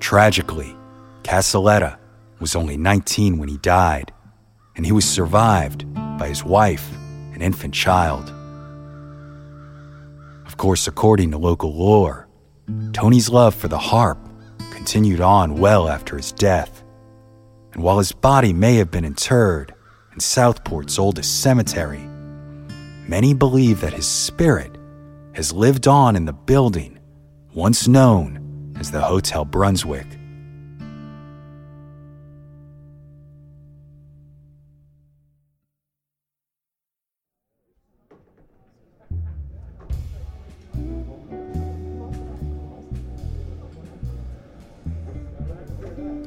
Tragically, 0.00 0.74
Casaletta 1.22 1.98
was 2.40 2.56
only 2.56 2.76
19 2.76 3.38
when 3.38 3.48
he 3.48 3.58
died, 3.58 4.12
and 4.74 4.84
he 4.84 4.90
was 4.90 5.08
survived 5.08 5.86
by 6.18 6.26
his 6.26 6.42
wife 6.42 6.90
and 7.32 7.44
infant 7.44 7.74
child. 7.74 8.28
Of 10.46 10.56
course, 10.56 10.88
according 10.88 11.30
to 11.30 11.38
local 11.38 11.72
lore, 11.72 12.26
Tony's 12.92 13.28
love 13.28 13.54
for 13.54 13.68
the 13.68 13.78
harp 13.78 14.18
continued 14.84 15.22
on 15.22 15.56
well 15.56 15.88
after 15.88 16.14
his 16.14 16.30
death. 16.30 16.84
And 17.72 17.82
while 17.82 17.96
his 17.96 18.12
body 18.12 18.52
may 18.52 18.74
have 18.74 18.90
been 18.90 19.06
interred 19.06 19.74
in 20.12 20.20
Southport's 20.20 20.98
oldest 20.98 21.40
cemetery, 21.40 22.06
many 23.08 23.32
believe 23.32 23.80
that 23.80 23.94
his 23.94 24.06
spirit 24.06 24.76
has 25.32 25.54
lived 25.54 25.88
on 25.88 26.16
in 26.16 26.26
the 26.26 26.34
building 26.34 26.98
once 27.54 27.88
known 27.88 28.74
as 28.78 28.90
the 28.90 29.00
Hotel 29.00 29.46
Brunswick. 29.46 30.13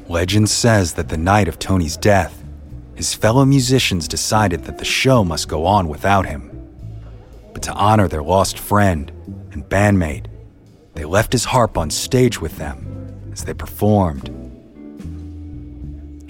Legend 0.09 0.49
says 0.49 0.93
that 0.93 1.09
the 1.09 1.17
night 1.17 1.49
of 1.49 1.59
Tony's 1.59 1.97
death, 1.97 2.43
his 2.95 3.13
fellow 3.13 3.43
musicians 3.43 4.07
decided 4.07 4.63
that 4.63 4.77
the 4.77 4.85
show 4.85 5.23
must 5.23 5.49
go 5.49 5.65
on 5.65 5.89
without 5.89 6.25
him. 6.25 6.49
But 7.53 7.61
to 7.63 7.73
honor 7.73 8.07
their 8.07 8.23
lost 8.23 8.57
friend 8.57 9.11
and 9.51 9.67
bandmate, 9.67 10.27
they 10.93 11.03
left 11.03 11.33
his 11.33 11.43
harp 11.45 11.77
on 11.77 11.89
stage 11.89 12.39
with 12.39 12.57
them 12.57 13.29
as 13.33 13.43
they 13.43 13.53
performed. 13.53 14.29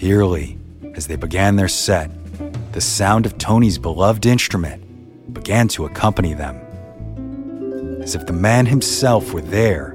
Eerily, 0.01 0.57
as 0.96 1.05
they 1.05 1.15
began 1.15 1.55
their 1.55 1.67
set, 1.67 2.10
the 2.74 2.81
sound 2.81 3.27
of 3.27 3.38
Tony's 3.38 3.77
beloved 3.77 4.25
instrument 4.25 4.84
began 5.34 5.67
to 5.69 5.86
accompany 5.86 6.34
them, 6.34 6.57
as 8.01 8.15
if 8.15 8.25
the 8.25 8.34
man 8.34 8.65
himself 8.65 9.34
were 9.34 9.41
there, 9.41 9.93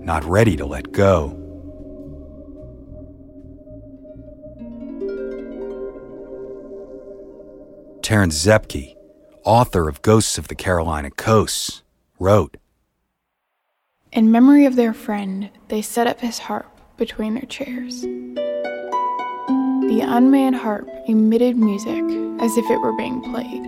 not 0.00 0.24
ready 0.24 0.56
to 0.56 0.66
let 0.66 0.90
go. 0.90 1.40
Terrance 8.04 8.44
Zepke, 8.44 8.94
author 9.44 9.88
of 9.88 10.02
Ghosts 10.02 10.36
of 10.36 10.48
the 10.48 10.54
Carolina 10.54 11.10
Coast, 11.10 11.82
wrote 12.18 12.58
In 14.12 14.30
memory 14.30 14.66
of 14.66 14.76
their 14.76 14.92
friend, 14.92 15.48
they 15.68 15.80
set 15.80 16.06
up 16.06 16.20
his 16.20 16.38
harp 16.38 16.70
between 16.98 17.32
their 17.32 17.46
chairs. 17.46 18.02
The 18.02 20.04
unmanned 20.06 20.56
harp 20.56 20.86
emitted 21.08 21.56
music 21.56 22.04
as 22.42 22.54
if 22.58 22.70
it 22.70 22.82
were 22.82 22.94
being 22.94 23.22
played. 23.22 23.62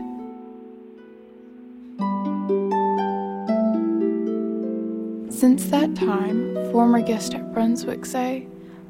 Since 5.32 5.70
that 5.70 5.96
time, 5.96 6.70
former 6.72 7.00
guests 7.00 7.34
at 7.34 7.54
Brunswick 7.54 8.04
say 8.04 8.46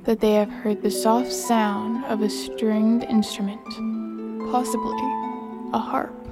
that 0.07 0.19
they 0.19 0.33
have 0.33 0.51
heard 0.51 0.83
the 0.83 0.91
soft 0.91 1.33
sound 1.33 2.05
of 2.07 2.23
a 2.23 2.29
stringed 2.29 3.05
instrument, 3.05 3.65
possibly 4.51 5.16
a 5.77 5.79
harp. 5.79 6.27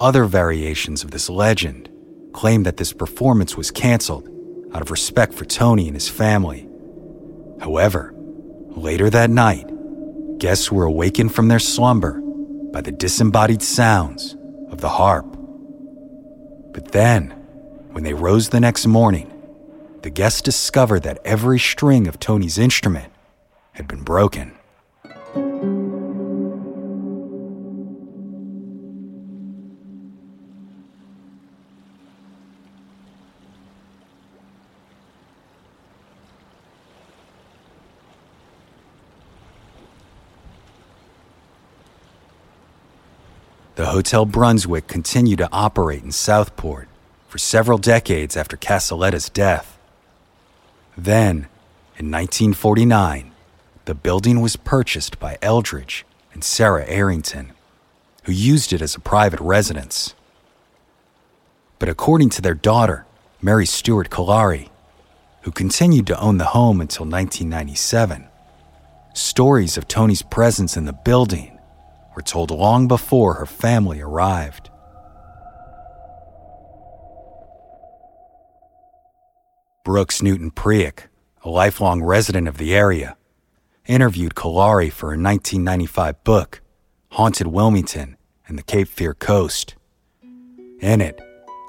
Other 0.00 0.26
variations 0.26 1.02
of 1.02 1.12
this 1.12 1.30
legend 1.30 1.88
claim 2.34 2.64
that 2.64 2.76
this 2.76 2.92
performance 2.92 3.56
was 3.56 3.70
canceled 3.70 4.28
out 4.74 4.82
of 4.82 4.90
respect 4.90 5.32
for 5.32 5.46
Tony 5.46 5.86
and 5.86 5.96
his 5.96 6.08
family. 6.08 6.68
However, 7.60 8.12
later 8.70 9.08
that 9.08 9.30
night, 9.30 9.66
guests 10.38 10.70
were 10.70 10.84
awakened 10.84 11.34
from 11.34 11.48
their 11.48 11.60
slumber 11.60 12.20
by 12.72 12.80
the 12.80 12.92
disembodied 12.92 13.62
sounds 13.62 14.36
of 14.68 14.80
the 14.80 14.88
harp. 14.90 15.26
But 16.72 16.90
then, 16.90 17.30
when 17.92 18.02
they 18.02 18.14
rose 18.14 18.48
the 18.48 18.60
next 18.60 18.86
morning, 18.86 19.30
the 20.02 20.10
guests 20.10 20.42
discovered 20.42 21.04
that 21.04 21.20
every 21.24 21.60
string 21.60 22.08
of 22.08 22.18
Tony's 22.18 22.58
instrument 22.58 23.12
had 23.72 23.86
been 23.86 24.02
broken. 24.02 24.53
The 43.76 43.86
Hotel 43.86 44.24
Brunswick 44.24 44.86
continued 44.86 45.38
to 45.38 45.48
operate 45.50 46.04
in 46.04 46.12
Southport 46.12 46.86
for 47.26 47.38
several 47.38 47.76
decades 47.76 48.36
after 48.36 48.56
Casaletta's 48.56 49.28
death. 49.28 49.76
Then, 50.96 51.48
in 51.98 52.08
1949, 52.08 53.32
the 53.86 53.94
building 53.96 54.40
was 54.40 54.54
purchased 54.54 55.18
by 55.18 55.38
Eldridge 55.42 56.06
and 56.32 56.44
Sarah 56.44 56.86
Arrington, 56.86 57.52
who 58.24 58.32
used 58.32 58.72
it 58.72 58.80
as 58.80 58.94
a 58.94 59.00
private 59.00 59.40
residence. 59.40 60.14
But 61.80 61.88
according 61.88 62.30
to 62.30 62.42
their 62.42 62.54
daughter, 62.54 63.06
Mary 63.42 63.66
Stewart 63.66 64.08
Kolari, 64.08 64.68
who 65.42 65.50
continued 65.50 66.06
to 66.06 66.20
own 66.20 66.38
the 66.38 66.46
home 66.46 66.80
until 66.80 67.06
1997, 67.06 68.26
stories 69.14 69.76
of 69.76 69.88
Tony's 69.88 70.22
presence 70.22 70.76
in 70.76 70.84
the 70.84 70.92
building 70.92 71.53
were 72.14 72.22
told 72.22 72.50
long 72.50 72.88
before 72.88 73.34
her 73.34 73.46
family 73.46 74.00
arrived. 74.00 74.70
Brooks 79.84 80.22
Newton 80.22 80.50
Preik, 80.50 81.08
a 81.42 81.50
lifelong 81.50 82.02
resident 82.02 82.48
of 82.48 82.56
the 82.56 82.74
area, 82.74 83.16
interviewed 83.86 84.34
Kolari 84.34 84.90
for 84.90 85.06
her 85.06 85.20
1995 85.20 86.24
book, 86.24 86.62
Haunted 87.10 87.48
Wilmington 87.48 88.16
and 88.48 88.58
the 88.58 88.62
Cape 88.62 88.88
Fear 88.88 89.14
Coast. 89.14 89.74
In 90.80 91.00
it, 91.00 91.20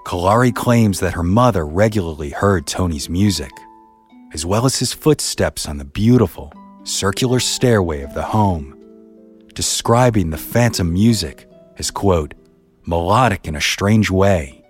Kolari 0.06 0.54
claims 0.54 1.00
that 1.00 1.14
her 1.14 1.24
mother 1.24 1.66
regularly 1.66 2.30
heard 2.30 2.68
Tony's 2.68 3.10
music, 3.10 3.52
as 4.34 4.46
well 4.46 4.66
as 4.66 4.78
his 4.80 4.94
footsteps 4.94 5.68
on 5.68 5.78
the 5.78 5.86
beautiful, 5.86 6.54
circular 6.84 7.40
stairway 7.40 8.02
of 8.02 8.14
the 8.14 8.22
home, 8.24 8.75
describing 9.56 10.30
the 10.30 10.38
phantom 10.38 10.94
music 10.94 11.50
as, 11.78 11.90
quote, 11.90 12.34
melodic 12.86 13.48
in 13.48 13.56
a 13.56 13.62
strange 13.62 14.12
way. 14.12 14.64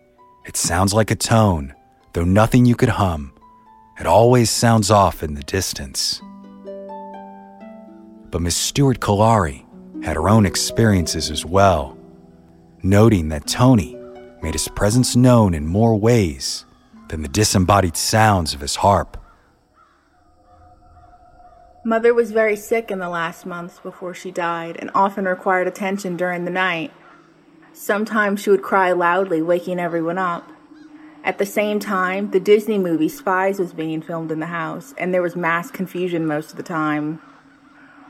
It 0.45 0.55
sounds 0.55 0.93
like 0.93 1.11
a 1.11 1.15
tone, 1.15 1.73
though 2.13 2.23
nothing 2.23 2.65
you 2.65 2.75
could 2.75 2.89
hum. 2.89 3.33
It 3.99 4.05
always 4.05 4.49
sounds 4.49 4.91
off 4.91 5.23
in 5.23 5.33
the 5.33 5.43
distance. 5.43 6.21
But 8.29 8.41
Miss 8.41 8.55
Stewart 8.55 8.99
Kolari 8.99 9.65
had 10.03 10.15
her 10.15 10.29
own 10.29 10.45
experiences 10.45 11.31
as 11.31 11.45
well, 11.45 11.97
noting 12.83 13.29
that 13.29 13.47
Tony 13.47 13.97
made 14.41 14.53
his 14.53 14.67
presence 14.67 15.15
known 15.15 15.53
in 15.53 15.65
more 15.65 15.95
ways 15.95 16.65
than 17.09 17.21
the 17.21 17.27
disembodied 17.27 17.97
sounds 17.97 18.53
of 18.53 18.61
his 18.61 18.75
harp. 18.75 19.17
Mother 21.87 22.15
was 22.15 22.31
very 22.31 22.55
sick 22.55 22.89
in 22.89 22.97
the 22.97 23.09
last 23.09 23.45
months 23.45 23.79
before 23.79 24.15
she 24.15 24.31
died 24.31 24.75
and 24.79 24.89
often 24.95 25.25
required 25.25 25.67
attention 25.67 26.17
during 26.17 26.43
the 26.43 26.49
night. 26.49 26.91
Sometimes 27.73 28.41
she 28.41 28.49
would 28.49 28.63
cry 28.63 28.91
loudly, 28.91 29.39
waking 29.39 29.79
everyone 29.79 30.17
up. 30.17 30.49
At 31.23 31.37
the 31.37 31.45
same 31.45 31.79
time, 31.79 32.31
the 32.31 32.39
Disney 32.39 32.79
movie 32.79 33.07
Spies 33.07 33.59
was 33.59 33.71
being 33.71 34.01
filmed 34.01 34.31
in 34.31 34.39
the 34.39 34.47
house, 34.47 34.95
and 34.97 35.13
there 35.13 35.21
was 35.21 35.35
mass 35.35 35.69
confusion 35.69 36.25
most 36.25 36.49
of 36.49 36.57
the 36.57 36.63
time. 36.63 37.21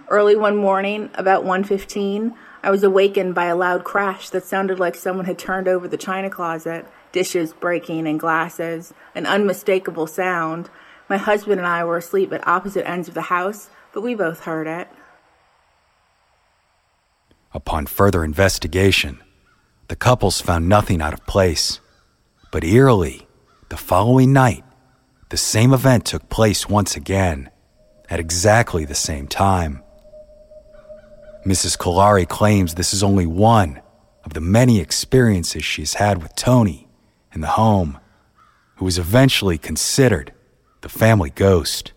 Early 0.08 0.38
one 0.38 0.56
morning, 0.56 1.10
about 1.16 1.44
1:15, 1.44 2.34
I 2.64 2.72
was 2.72 2.82
awakened 2.82 3.36
by 3.36 3.48
a 3.48 3.58
loud 3.58 3.84
crash 3.84 4.30
that 4.30 4.46
sounded 4.46 4.80
like 4.80 4.96
someone 4.96 5.26
had 5.26 5.38
turned 5.38 5.68
over 5.68 5.90
the 5.90 5.98
china 5.98 6.30
closet, 6.30 6.86
dishes 7.12 7.52
breaking 7.52 8.08
and 8.08 8.22
glasses, 8.22 8.94
an 9.14 9.26
unmistakable 9.26 10.08
sound. 10.08 10.70
My 11.08 11.18
husband 11.18 11.60
and 11.60 11.68
I 11.68 11.84
were 11.84 11.98
asleep 11.98 12.34
at 12.34 12.48
opposite 12.48 12.88
ends 12.88 13.08
of 13.08 13.14
the 13.14 13.22
house, 13.24 13.70
but 13.94 14.02
we 14.02 14.16
both 14.16 14.42
heard 14.42 14.68
it. 14.68 14.88
Upon 17.54 17.86
further 17.86 18.24
investigation, 18.24 19.22
the 19.88 19.96
couples 19.96 20.42
found 20.42 20.68
nothing 20.68 21.02
out 21.02 21.14
of 21.14 21.26
place. 21.26 21.80
But 22.52 22.64
eerily, 22.64 23.28
the 23.70 23.78
following 23.78 24.34
night, 24.34 24.64
the 25.30 25.38
same 25.38 25.74
event 25.74 26.06
took 26.06 26.28
place 26.30 26.68
once 26.68 26.96
again, 26.96 27.50
at 28.10 28.20
exactly 28.20 28.84
the 28.86 28.96
same 28.96 29.28
time. 29.28 29.84
Mrs. 31.46 31.78
Kolari 31.78 32.28
claims 32.28 32.74
this 32.74 32.94
is 32.94 33.04
only 33.04 33.28
one 33.28 33.82
of 34.24 34.34
the 34.34 34.42
many 34.42 34.80
experiences 34.80 35.64
she's 35.64 35.96
had 35.96 36.22
with 36.22 36.36
Tony 36.36 36.88
in 37.34 37.42
the 37.42 37.48
home, 37.48 38.00
who 38.78 38.86
was 38.86 38.98
eventually 38.98 39.58
considered 39.58 40.34
the 40.86 40.90
family 40.90 41.32
ghost. 41.32 41.94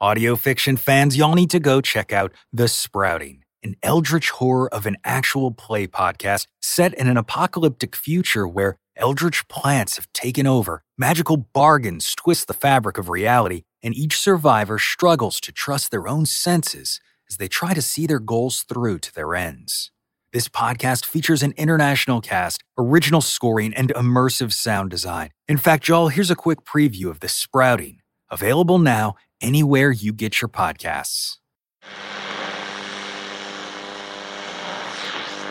Audio 0.00 0.36
fiction 0.36 0.78
fans, 0.78 1.18
y'all 1.18 1.34
need 1.34 1.50
to 1.50 1.60
go 1.60 1.82
check 1.82 2.10
out 2.10 2.32
The 2.50 2.66
Sprouting, 2.66 3.42
an 3.62 3.76
eldritch 3.82 4.30
horror 4.30 4.72
of 4.72 4.86
an 4.86 4.96
actual 5.04 5.50
play 5.50 5.86
podcast 5.86 6.46
set 6.62 6.94
in 6.94 7.08
an 7.08 7.18
apocalyptic 7.18 7.94
future 7.94 8.48
where 8.48 8.78
eldritch 8.96 9.46
plants 9.48 9.96
have 9.96 10.10
taken 10.14 10.46
over, 10.46 10.82
magical 10.96 11.36
bargains 11.36 12.14
twist 12.14 12.48
the 12.48 12.54
fabric 12.54 12.96
of 12.96 13.10
reality, 13.10 13.64
and 13.82 13.94
each 13.94 14.18
survivor 14.18 14.78
struggles 14.78 15.40
to 15.40 15.52
trust 15.52 15.90
their 15.90 16.08
own 16.08 16.26
senses 16.26 17.00
as 17.30 17.36
they 17.36 17.48
try 17.48 17.74
to 17.74 17.82
see 17.82 18.06
their 18.06 18.18
goals 18.18 18.62
through 18.62 18.98
to 19.00 19.14
their 19.14 19.34
ends. 19.34 19.90
This 20.32 20.48
podcast 20.48 21.06
features 21.06 21.42
an 21.42 21.54
international 21.56 22.20
cast, 22.20 22.62
original 22.76 23.22
scoring, 23.22 23.72
and 23.72 23.90
immersive 23.94 24.52
sound 24.52 24.90
design. 24.90 25.30
In 25.46 25.56
fact, 25.56 25.88
y'all, 25.88 26.08
here's 26.08 26.30
a 26.30 26.36
quick 26.36 26.64
preview 26.64 27.06
of 27.06 27.20
The 27.20 27.28
Sprouting, 27.28 28.00
available 28.30 28.78
now 28.78 29.14
anywhere 29.40 29.90
you 29.90 30.12
get 30.12 30.42
your 30.42 30.50
podcasts. 30.50 31.36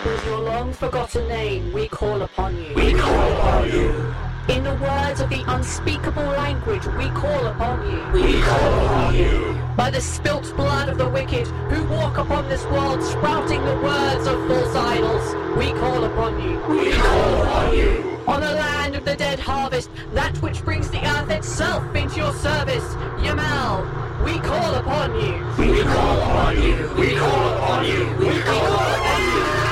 With 0.06 0.26
your 0.26 0.40
long 0.42 0.72
forgotten 0.74 1.28
name, 1.28 1.74
we 1.74 1.88
call 1.88 2.22
upon 2.22 2.56
you. 2.56 2.74
We 2.76 2.94
call 2.94 3.34
upon 3.34 3.72
you. 3.72 4.27
In 4.50 4.64
the 4.64 4.76
words 4.76 5.20
of 5.20 5.30
the 5.30 5.44
unspeakable 5.46 6.24
language, 6.24 6.86
we 6.96 7.10
call 7.10 7.48
upon 7.48 7.82
you. 7.92 8.00
We 8.14 8.42
call 8.42 8.86
upon 8.86 9.16
you. 9.16 9.62
By 9.76 9.90
the 9.90 10.00
spilt 10.00 10.56
blood 10.56 10.88
of 10.88 10.98
the 10.98 11.10
wicked 11.10 11.48
who 11.70 11.84
walk 11.94 12.18
upon 12.18 12.48
this 12.48 12.64
world, 12.68 13.04
sprouting 13.04 13.64
the 13.66 13.76
words 13.76 14.26
of 14.26 14.48
false 14.48 14.74
idols, 14.74 15.36
we 15.58 15.74
call 15.78 16.02
upon 16.06 16.42
you. 16.42 16.60
We 16.70 16.94
call 16.94 17.44
upon 17.44 17.78
you. 17.78 18.18
On 18.26 18.40
the 18.40 18.54
land 18.54 18.96
of 18.96 19.04
the 19.04 19.18
dead 19.18 19.38
harvest, 19.38 19.90
that 20.14 20.42
which 20.42 20.64
brings 20.64 20.90
the 20.92 21.06
earth 21.06 21.30
itself 21.30 21.84
into 21.94 22.16
your 22.16 22.34
service, 22.34 22.86
Yamal, 23.20 23.84
we 24.24 24.40
call 24.40 24.76
upon 24.76 25.14
you. 25.16 25.44
We 25.58 25.84
call 25.84 26.22
upon 26.22 26.64
you. 26.64 26.90
We 26.98 27.16
call 27.18 27.54
upon 27.58 27.86
you. 27.86 28.16
We 28.18 28.40
call 28.40 28.76
upon 28.76 29.22
you. 29.22 29.67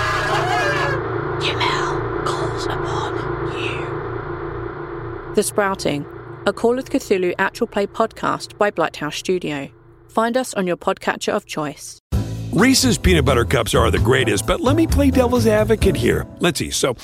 The 5.36 5.44
Sprouting, 5.44 6.06
a 6.46 6.54
Call 6.54 6.80
of 6.80 6.86
Cthulhu 6.86 7.34
actual 7.38 7.68
play 7.68 7.86
podcast 7.88 8.58
by 8.58 8.72
Blighthouse 8.72 9.16
Studio. 9.16 9.70
Find 10.08 10.38
us 10.38 10.54
on 10.54 10.66
your 10.66 10.78
podcatcher 10.78 11.34
of 11.34 11.46
choice. 11.46 12.00
Reese's 12.54 12.98
peanut 12.98 13.26
butter 13.26 13.44
cups 13.44 13.76
are 13.76 13.92
the 13.92 14.00
greatest, 14.00 14.48
but 14.48 14.62
let 14.62 14.78
me 14.78 14.88
play 14.88 15.12
devil's 15.12 15.46
advocate 15.46 15.98
here. 15.98 16.26
Let's 16.40 16.60
see. 16.60 16.72
So, 16.72 16.96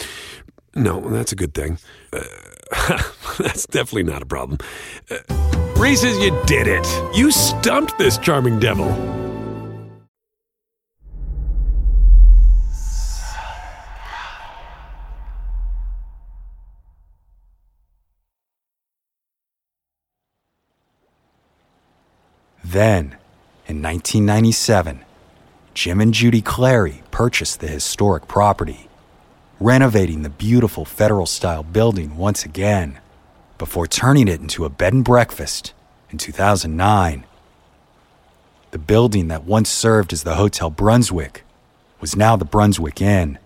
no, 0.76 1.02
that's 1.02 1.34
a 1.34 1.36
good 1.36 1.54
thing. 1.54 1.78
Uh, 2.14 2.24
that's 3.38 3.66
definitely 3.68 4.04
not 4.04 4.22
a 4.22 4.26
problem. 4.26 4.60
Uh, 5.10 5.18
Reese's, 5.76 6.18
you 6.20 6.32
did 6.46 6.68
it. 6.68 6.88
You 7.14 7.32
stumped 7.32 7.98
this 7.98 8.18
charming 8.18 8.60
devil. 8.60 9.21
Then, 22.72 23.18
in 23.68 23.82
1997, 23.82 25.04
Jim 25.74 26.00
and 26.00 26.14
Judy 26.14 26.42
Clary 26.42 27.04
purchased 27.12 27.60
the 27.60 27.68
historic 27.68 28.30
property, 28.30 28.88
renovating 29.60 30.22
the 30.22 30.30
beautiful 30.30 30.86
federal 30.86 31.26
style 31.26 31.64
building 31.64 32.16
once 32.16 32.46
again 32.46 33.02
before 33.58 33.88
turning 33.88 34.30
it 34.30 34.40
into 34.40 34.64
a 34.64 34.70
bed 34.70 34.94
and 34.94 35.04
breakfast 35.04 35.74
in 36.12 36.18
2009. 36.18 37.26
The 38.72 38.78
building 38.80 39.28
that 39.28 39.44
once 39.44 39.70
served 39.70 40.14
as 40.14 40.24
the 40.24 40.36
Hotel 40.36 40.70
Brunswick 40.70 41.44
was 42.00 42.16
now 42.16 42.38
the 42.38 42.46
Brunswick 42.46 43.02
Inn, 43.02 43.38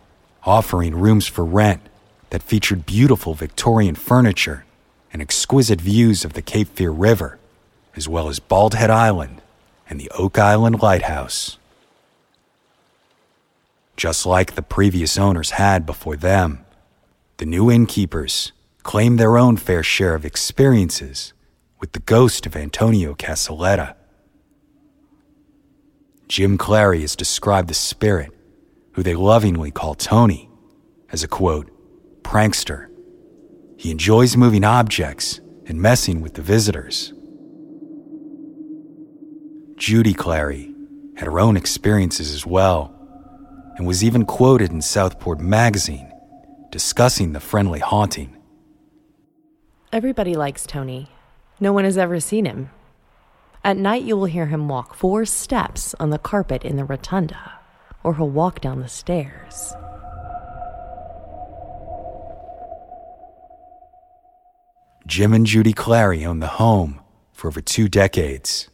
offering 0.43 0.93
rooms 0.93 1.25
for 1.25 1.43
rent 1.43 1.81
that 2.29 2.43
featured 2.43 2.85
beautiful 2.85 3.33
Victorian 3.33 3.95
furniture 3.95 4.65
and 5.11 5.19
exquisite 5.19 5.81
views 5.81 6.23
of 6.23 6.33
the 6.33 6.43
Cape 6.43 6.67
Fear 6.75 6.91
River, 6.91 7.39
as 7.95 8.08
well 8.08 8.27
as 8.27 8.39
Bald 8.39 8.73
Head 8.73 8.89
Island 8.89 9.41
and 9.89 9.99
the 9.99 10.12
Oak 10.17 10.38
Island 10.38 10.81
Lighthouse. 10.81 11.58
Just 13.95 14.25
like 14.25 14.55
the 14.55 14.62
previous 14.62 15.17
owners 15.17 15.51
had 15.51 15.86
before 15.86 16.17
them, 16.17 16.65
the 17.38 17.45
new 17.45 17.71
innkeepers 17.71 18.51
claimed 18.84 19.19
their 19.19 19.38
own 19.38 19.58
fair 19.58 19.84
share 19.84 20.15
of 20.15 20.25
experiences 20.25 21.34
with 21.79 21.93
the 21.93 21.99
ghost 21.99 22.45
of 22.45 22.55
Antonio 22.55 23.13
Casaletta. 23.13 23.95
Jim 26.27 26.58
Clary 26.58 27.01
has 27.01 27.15
described 27.15 27.69
the 27.69 27.73
spirit, 27.73 28.31
who 28.93 29.03
they 29.03 29.15
lovingly 29.15 29.71
call 29.71 29.95
Tony, 29.95 30.49
as 31.12 31.23
a 31.23 31.27
quote, 31.27 31.69
prankster. 32.23 32.89
He 33.77 33.91
enjoys 33.91 34.36
moving 34.36 34.63
objects 34.63 35.39
and 35.67 35.81
messing 35.81 36.21
with 36.21 36.34
the 36.34 36.41
visitors. 36.41 37.13
Judy 39.77 40.13
Clary 40.13 40.73
had 41.17 41.25
her 41.25 41.39
own 41.39 41.57
experiences 41.57 42.33
as 42.33 42.45
well, 42.45 42.93
and 43.75 43.85
was 43.85 44.03
even 44.03 44.25
quoted 44.25 44.71
in 44.71 44.81
Southport 44.81 45.39
magazine 45.39 46.11
discussing 46.71 47.33
the 47.33 47.39
friendly 47.39 47.79
haunting. 47.79 48.35
Everybody 49.91 50.35
likes 50.35 50.65
Tony. 50.65 51.09
No 51.59 51.71
one 51.73 51.85
has 51.85 51.97
ever 51.97 52.19
seen 52.19 52.45
him. 52.45 52.69
At 53.63 53.77
night, 53.77 54.03
you 54.03 54.15
will 54.17 54.25
hear 54.25 54.47
him 54.47 54.67
walk 54.67 54.93
four 54.93 55.25
steps 55.25 55.95
on 55.99 56.09
the 56.09 56.19
carpet 56.19 56.63
in 56.63 56.75
the 56.75 56.83
rotunda, 56.85 57.59
or 58.03 58.15
he'll 58.15 58.29
walk 58.29 58.61
down 58.61 58.81
the 58.81 58.88
stairs. 58.88 59.73
Jim 65.07 65.33
and 65.33 65.45
Judy 65.45 65.73
Clary 65.73 66.25
owned 66.25 66.41
the 66.41 66.47
home 66.47 67.01
for 67.31 67.47
over 67.47 67.61
two 67.61 67.88
decades. 67.88 68.69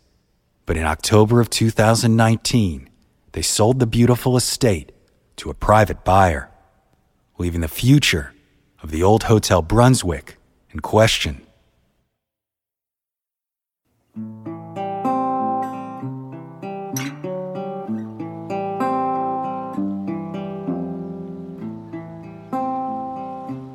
But 0.65 0.77
in 0.77 0.83
October 0.83 1.39
of 1.41 1.49
2019, 1.49 2.89
they 3.31 3.41
sold 3.41 3.79
the 3.79 3.87
beautiful 3.87 4.37
estate 4.37 4.91
to 5.37 5.49
a 5.49 5.53
private 5.53 6.03
buyer, 6.03 6.51
leaving 7.37 7.61
the 7.61 7.67
future 7.67 8.33
of 8.83 8.91
the 8.91 9.03
old 9.03 9.23
Hotel 9.23 9.61
Brunswick 9.61 10.37
in 10.71 10.79
question. 10.79 11.45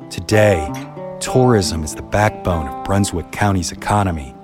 Today, 0.09 0.69
tourism 1.19 1.83
is 1.83 1.95
the 1.95 2.01
backbone 2.01 2.67
of 2.67 2.83
Brunswick 2.83 3.31
County's 3.31 3.71
economy. 3.71 4.36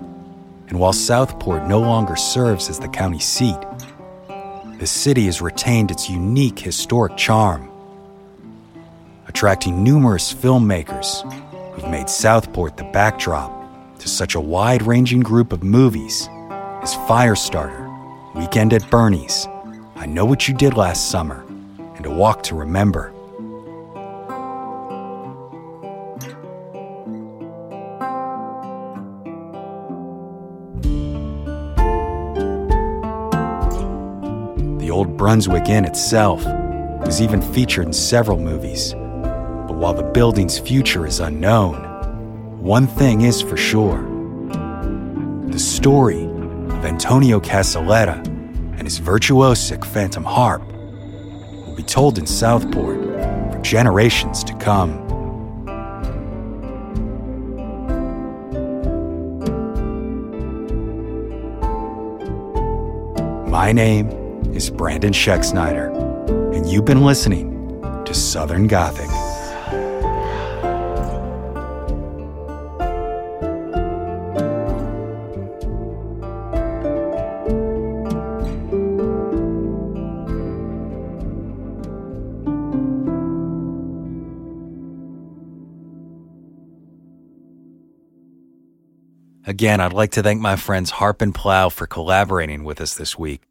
And 0.73 0.79
while 0.79 0.91
Southport 0.91 1.67
no 1.67 1.79
longer 1.79 2.15
serves 2.15 2.67
as 2.67 2.79
the 2.79 2.87
county 2.87 3.19
seat, 3.19 3.59
the 4.79 4.87
city 4.87 5.25
has 5.25 5.39
retained 5.39 5.91
its 5.91 6.09
unique 6.09 6.57
historic 6.57 7.15
charm, 7.15 7.69
attracting 9.27 9.83
numerous 9.83 10.33
filmmakers 10.33 11.21
who've 11.73 11.91
made 11.91 12.09
Southport 12.09 12.75
the 12.75 12.85
backdrop 12.85 13.99
to 13.99 14.07
such 14.09 14.33
a 14.33 14.41
wide 14.41 14.81
ranging 14.81 15.19
group 15.19 15.53
of 15.53 15.61
movies 15.61 16.27
as 16.81 16.95
Firestarter, 17.07 18.33
Weekend 18.33 18.73
at 18.73 18.89
Bernie's, 18.89 19.47
I 19.95 20.07
Know 20.07 20.25
What 20.25 20.47
You 20.47 20.55
Did 20.55 20.73
Last 20.73 21.11
Summer, 21.11 21.45
and 21.97 22.07
A 22.07 22.11
Walk 22.11 22.41
to 22.45 22.55
Remember. 22.55 23.12
Brunswick 35.23 35.69
Inn 35.69 35.85
itself 35.85 36.43
was 37.05 37.21
even 37.21 37.41
featured 37.41 37.85
in 37.85 37.93
several 37.93 38.37
movies. 38.37 38.91
But 38.91 39.75
while 39.75 39.93
the 39.93 40.03
building's 40.03 40.59
future 40.59 41.07
is 41.07 41.21
unknown, 41.21 41.75
one 42.61 42.87
thing 42.87 43.21
is 43.21 43.41
for 43.41 43.55
sure. 43.55 44.01
The 45.47 45.57
story 45.57 46.25
of 46.25 46.83
Antonio 46.83 47.39
Casaletta 47.39 48.17
and 48.77 48.81
his 48.81 48.99
virtuosic 48.99 49.85
phantom 49.85 50.25
harp 50.25 50.61
will 50.67 51.75
be 51.77 51.83
told 51.83 52.17
in 52.17 52.25
Southport 52.25 52.99
for 53.53 53.61
generations 53.63 54.43
to 54.43 54.53
come. 54.55 54.99
My 63.49 63.71
name 63.71 64.22
is 64.53 64.69
Brandon 64.69 65.11
Schexnayder, 65.11 66.55
and 66.55 66.67
you've 66.67 66.85
been 66.85 67.03
listening 67.03 67.81
to 68.05 68.13
Southern 68.13 68.67
Gothic. 68.67 69.09
Again, 89.45 89.81
I'd 89.81 89.93
like 89.93 90.11
to 90.11 90.23
thank 90.23 90.41
my 90.41 90.55
friends 90.55 90.91
Harp 90.91 91.21
and 91.21 91.33
Plow 91.33 91.69
for 91.69 91.85
collaborating 91.85 92.63
with 92.63 92.79
us 92.79 92.95
this 92.95 93.17
week. 93.17 93.41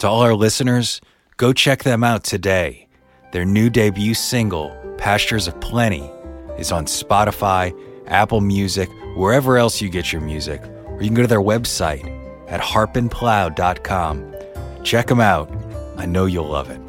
To 0.00 0.08
all 0.08 0.20
our 0.20 0.34
listeners, 0.34 1.00
go 1.38 1.54
check 1.54 1.82
them 1.82 2.04
out 2.04 2.22
today. 2.22 2.86
Their 3.32 3.46
new 3.46 3.70
debut 3.70 4.12
single, 4.12 4.76
Pastures 4.98 5.48
of 5.48 5.58
Plenty, 5.60 6.10
is 6.58 6.70
on 6.70 6.84
Spotify, 6.84 7.74
Apple 8.06 8.42
Music, 8.42 8.90
wherever 9.16 9.56
else 9.56 9.80
you 9.80 9.88
get 9.88 10.12
your 10.12 10.20
music, 10.20 10.60
or 10.84 11.00
you 11.00 11.08
can 11.08 11.14
go 11.14 11.22
to 11.22 11.28
their 11.28 11.40
website 11.40 12.04
at 12.46 12.60
harpandplow.com. 12.60 14.34
Check 14.84 15.06
them 15.06 15.20
out. 15.20 15.50
I 15.96 16.04
know 16.04 16.26
you'll 16.26 16.46
love 16.46 16.68
it. 16.68 16.80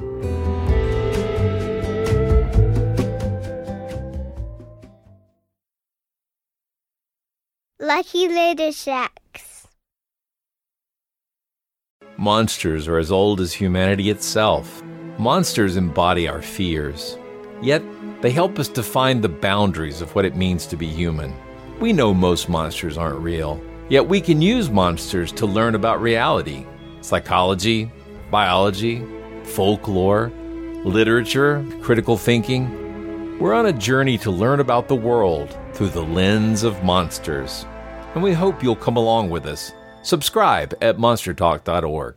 Lucky 7.79 8.27
Little 8.27 8.73
Shacks. 8.73 9.56
Monsters 12.19 12.88
are 12.88 12.97
as 12.97 13.12
old 13.12 13.39
as 13.39 13.53
humanity 13.53 14.10
itself. 14.10 14.82
Monsters 15.19 15.77
embody 15.77 16.27
our 16.27 16.41
fears. 16.41 17.15
Yet, 17.62 17.84
they 18.21 18.32
help 18.32 18.58
us 18.58 18.67
define 18.67 19.21
the 19.21 19.30
boundaries 19.30 20.01
of 20.01 20.15
what 20.15 20.25
it 20.25 20.36
means 20.36 20.65
to 20.65 20.75
be 20.75 20.88
human. 20.88 21.36
We 21.80 21.93
know 21.93 22.15
most 22.15 22.49
monsters 22.49 22.97
aren't 22.97 23.19
real, 23.19 23.62
yet 23.88 24.08
we 24.08 24.19
can 24.19 24.41
use 24.41 24.71
monsters 24.71 25.32
to 25.34 25.45
learn 25.45 25.75
about 25.75 26.01
reality, 26.01 26.65
psychology, 27.01 27.91
biology, 28.32 29.06
folklore, 29.43 30.32
literature, 30.84 31.63
critical 31.84 32.17
thinking. 32.17 33.38
We're 33.38 33.53
on 33.53 33.67
a 33.67 33.73
journey 33.73 34.17
to 34.19 34.32
learn 34.32 34.60
about 34.60 34.88
the 34.88 34.95
world 34.95 35.56
through 35.73 35.89
the 35.89 36.01
lens 36.01 36.63
of 36.63 36.84
monsters, 36.84 37.67
and 38.15 38.23
we 38.23 38.34
hope 38.34 38.63
you'll 38.63 38.75
come 38.75 38.97
along 38.97 39.30
with 39.30 39.45
us. 39.45 39.71
Subscribe 40.07 40.73
at 40.81 40.97
monstertalk.org. 40.97 42.15